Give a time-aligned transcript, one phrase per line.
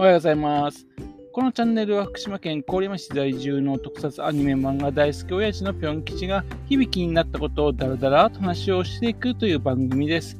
[0.00, 0.86] おはようございます。
[1.32, 10.36] このチャンネルは福島県郡山市在住の特撮アニメ漫画大好き親父のぴょん吉が響きになったことをダラダラと話をしていくという番組です。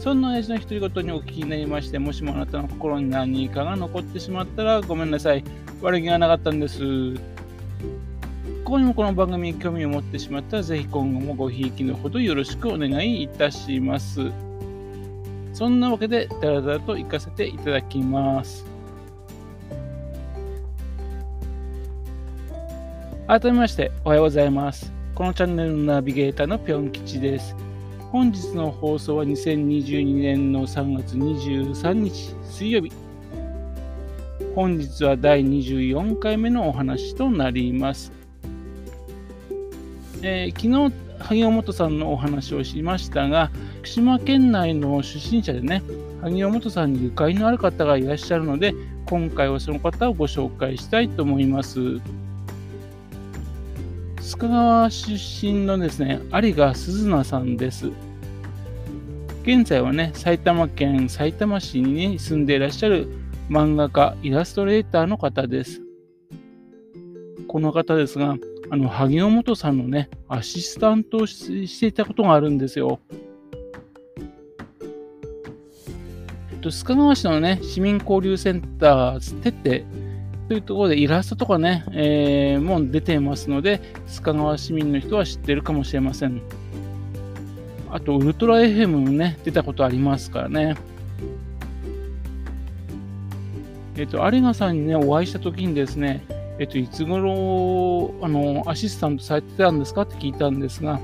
[0.00, 5.44] そんな親父の独り言にお聞きになりまして、もしもあなたの心に何かが残ってしまったらごめんなさい。
[5.82, 7.12] 悪気がなかったんです。
[7.12, 7.20] こ
[8.64, 14.47] こにもこの番組に興味を持ってしまったら、ぜひ今後もごひいきのほどよろしくお願いいたします。
[15.52, 18.64] そんなわけで、ダラダラと行かせていただきます。
[23.26, 24.92] 改めまして、おはようございます。
[25.14, 27.54] このチャンネルのナビゲーターのぴょん吉です。
[28.10, 32.92] 本日の放送は2022年の3月23日水曜日。
[34.54, 38.12] 本日は第24回目のお話となります。
[40.22, 45.82] えー昨日、萩尾本さんのお話をしましたが、福島県内の出身者でね、
[46.22, 48.74] 萩尾本さんにゆかりのある方がいらっしゃるので、
[49.06, 51.80] 今回はその方をご紹介したいと思います。
[54.20, 57.90] 須賀川出身のですね、有賀鈴菜さんです。
[59.42, 63.08] 現在はね、埼玉県埼玉市に住んでいらっしゃる
[63.48, 65.80] 漫画家、イラストレーターの方です。
[67.46, 68.36] この方ですが、
[68.70, 73.00] あの、萩尾本さんのね、アシスタントをしていたことがあるんですよ。
[76.52, 79.84] えっと、須賀川市のね、市民交流センター、てって
[80.48, 86.40] というところでイラストとかね、えーもう出ていますので、須賀川市民の人は知ってるかもしれません。
[87.90, 90.76] あと、ウルトラ FM もね、出たことありますからね。
[93.96, 96.24] えっと、有賀さんにね、お会いしたときにですね、
[96.58, 101.00] えっと、いつ頃、あの、アシスタントされてたんですかって聞いたんですが、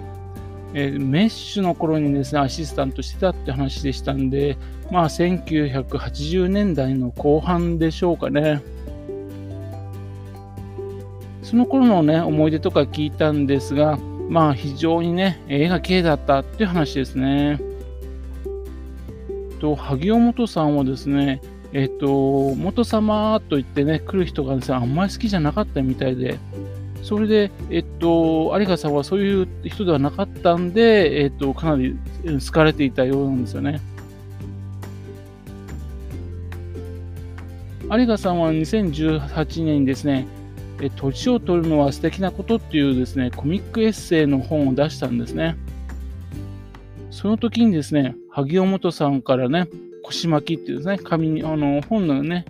[0.74, 4.58] えーメッシュの頃にですね、アシスタントしてたって話でしたんで、
[4.91, 8.62] まあ、1980年代の後半でしょうかね。
[11.45, 13.96] その頃のね、思い出とか聞いたんですが、
[14.29, 17.61] まあ、非常にね、絵が綺麗だったっていう話ですね。
[19.61, 21.40] と、萩尾元さんはですね、
[21.74, 26.39] えっと、元様と言ってね、来る人がですね、あんまり好きじゃなかったみたいで、
[27.02, 33.80] それで、えっと、有賀さんはそういう人ではなかったんで、えっと、かなり好かれていたようなんですよね。
[37.91, 40.29] 有賀さんは2018年にですね、
[40.80, 45.56] え年を取るのは素敵なことっていうですね、コミックエッセイの本を出したんですね。
[47.11, 49.68] その時にですね、萩尾元さんからね、
[50.05, 52.45] 腰巻きっていうですね、紙に、あの、本のね、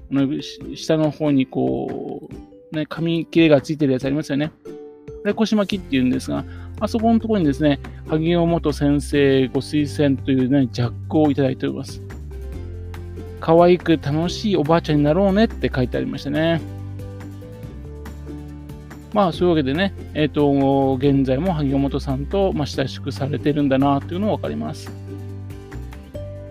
[0.75, 2.29] 下の方にこ
[2.73, 4.51] う、ね、紙切れがついてるやつありますよね。
[5.25, 6.45] あれ、腰巻きっていうんですが、
[6.81, 7.79] あそこのところにですね、
[8.09, 12.03] 萩尾元先生ご推薦というね、ジャックをいただいております。
[13.41, 16.61] 可愛く楽しいおばあちゃんになろうねって書いてありましたね。
[19.13, 24.91] まあ、そういうわけでね、えっ、と、現在も萩尾本さんと、まあ、親しくされてるんだなというのがわかります。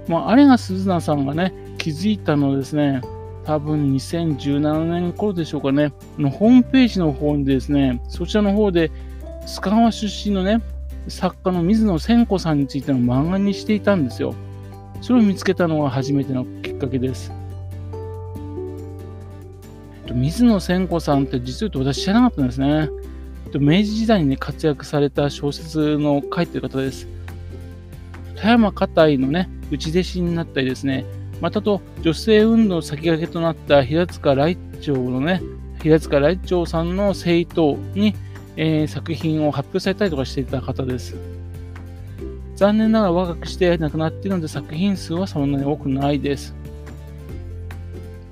[0.07, 3.01] まあ、あれが鈴名さんがね、気づいたのですね、
[3.45, 8.91] 多分2017年頃でしょうかね、のホームページの方にですね、そちらの方で、
[9.45, 10.61] 須賀川出身のね、
[11.07, 14.33] 作家の水野千子さんについての漫画にしていたんですよ。
[15.01, 17.31] それを見つけたのが初めてのきっかけです。
[20.13, 22.89] 水野千子さんって実を言うと私知らなかったんですね。
[23.59, 27.07] 明治時代に、ね、活躍された小説の書いてる方です。
[28.35, 31.05] 田山家いのね、内弟子になったりですね、
[31.41, 35.41] またと女性運動の先駆けとなった平塚来長のね、
[35.81, 38.15] 平塚来長さんの政党に、
[38.55, 41.15] えー作品を発表されたりとかしていた方です。
[42.55, 46.55] 残念ながら若くして亡くなっているので作品数はそんなに多くないです。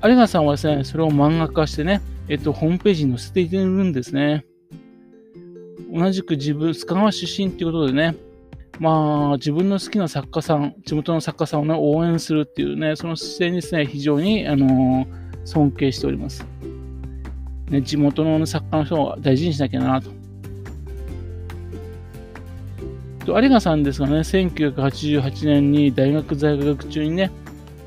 [0.03, 4.45] 有賀さんはですね、それを漫画化してね、えっと、ホームページに載せているんですね。
[5.91, 8.15] 同じく自分、須賀川出身っていうことでね、
[8.79, 15.05] まあ、自分の好きな作家さん、地元の作家さんをね、応援するっていうね、その姿勢にですね、非常に、あの
[15.45, 16.45] 尊敬しております。
[17.69, 20.09] ね、地元の作家の人を大事にしなきゃなと。
[23.27, 27.31] 有賀さんですがね、1988年に大学在学中にね、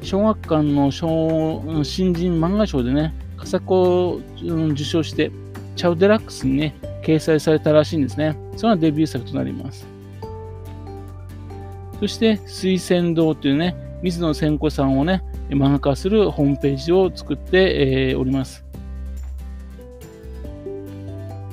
[0.03, 5.31] 小学館の小新人漫画賞でね、佳作を受賞して、
[5.77, 8.37] チャウデラックスにね、掲載されたらしいんですね。
[8.57, 9.94] それがデビュー作となります。
[12.05, 18.62] そして、水仙堂というね、水野千子さんをね、漫画化するホームページを作って、えーおります。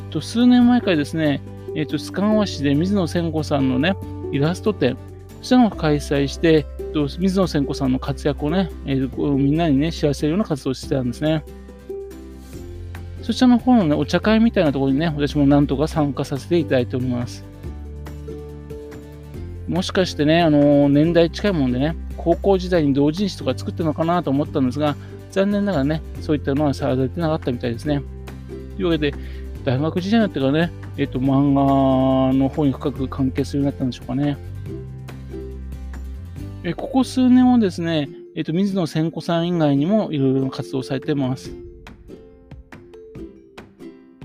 [0.09, 1.41] と数年前からですね、
[1.73, 3.95] えっ、と、須賀川市で水野千子さんのね、
[4.33, 4.97] イラスト展、
[5.41, 6.65] そちらの開催して、
[7.17, 11.45] 水野千子さんの活躍をね、えー、みんなにね、知らせるような活動をしてたんですね。
[13.21, 17.49] そちらの方のね、お茶会みたいなところにね、私もなんとか参加させていただいております。
[19.71, 24.97] もしかしてね、あの年代近いもんでね、高校時代に同人誌とか作ってるのかなと思ったんですが、
[25.31, 28.03] 残念ながらね、そういったのはされてなかったみたいですね。
[28.75, 29.13] というわけで、
[29.63, 34.37] 大学時代になってからね、えっ、と、漫画の方に深く関係するようになったんでしょうかね。
[36.65, 41.49] えここ数年はですね、えっ、と、水野千子さん以外にもいろいろな活動されてます。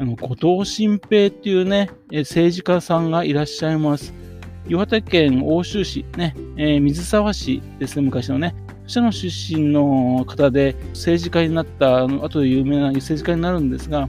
[0.00, 4.25] あの、後藤新平っていうね、政治家さんがいらっしゃいます。
[4.68, 8.54] 岩手県奥州市、ね、えー、水沢市ですね、昔のね。
[8.86, 14.08] そちらの出身の方で政治家になった、あの後で有名な政治家になるんですが、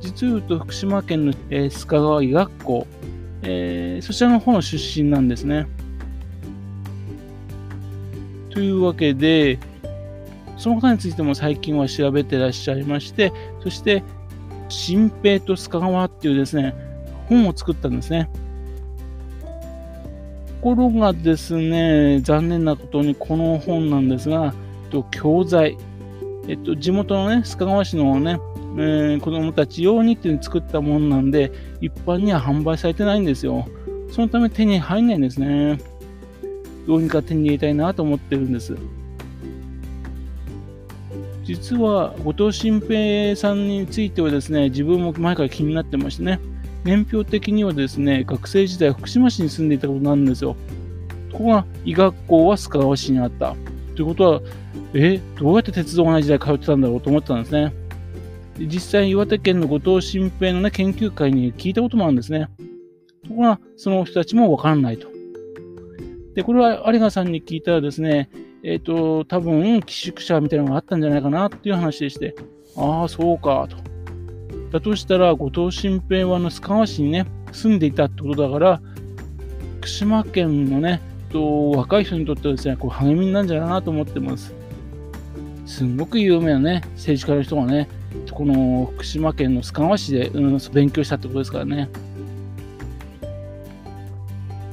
[0.00, 2.86] 実を言うと福島県の、えー、須賀川医学校、
[3.42, 5.66] えー、そちらの方の出身なんですね。
[8.50, 9.58] というわけで、
[10.56, 13.32] その方についても最近は調べてらっしゃいまして、
[13.62, 14.02] そして、
[14.68, 16.74] 新平と須賀川っていうですね、
[17.28, 18.30] 本を作ったんですね。
[20.56, 24.54] ところがですね、残念なことにこの本なんですが、
[24.84, 25.76] えっと教材、
[26.48, 28.40] えっと、地元のね、須賀川市のね、
[28.78, 33.66] えー、子供たち用にって作ったものなんで、一般には販売されてないんですよ。
[34.10, 35.78] そのため手に入んないんですね。
[36.86, 38.76] どうにか手に入れたいなと思ってるんです。
[41.44, 46.40] 実は、後藤新平さんについてはですね、自分も前から気になってましてね、
[46.86, 50.56] 年表的にはですね、学生時代福島市に住んでいたことなんですよ。
[51.32, 53.56] ここが医学校は須賀川市にあった。
[53.96, 54.40] ということは、
[54.94, 57.74] え、どうやって鉄道がない時代通ってたんだろうと思ったんですね。
[58.58, 62.48] 実際、岩手県の後藤新平の、ね、研究会に聞いたこともあるんですね。
[63.24, 65.08] ところが、その人たちもわからないと。
[66.34, 68.30] で、これは有賀さんに聞いたらですね、
[68.62, 72.34] えっ、ー、と、多分、寄宿舎みたいなのがあったんじゃないかなっていう話でして、
[72.76, 73.76] ああ、そうか、と。
[74.76, 78.80] だとしたら、後藤新平はあの須川市にね、住んでいたってことだから、
[79.78, 81.00] 福島県のね、
[81.30, 84.54] と若い人にとってはですね、こう励みになるんじゃないかなと思ってます。
[85.64, 87.88] すんごく有名なね、政治家の人がね、
[88.30, 91.88] この福島県の須川市で、うん、勉強したってことですからね。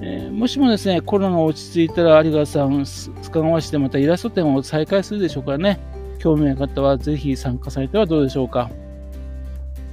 [0.01, 5.79] えー、もしもですね、コロナが落ち着いたら有賀さん、須賀川市でまたイラスト展を再開するでしょうからね、
[6.19, 8.69] 興味ある方はぜひ参加されてはどうでしょうか。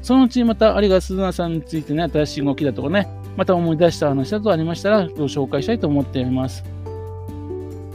[0.03, 6.65] そのうちまた有賀鈴奈さんについてね、新しい動きだとかね、また思い出した話だとありましたら、ご紹介したいと思っております。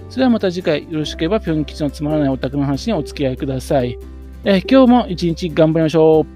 [0.10, 3.98] それではまた次回、よろしければ、ぴょん吉のつまらないオタクの話にお付き合いください。
[4.44, 6.35] え、今日も一日頑張りましょう。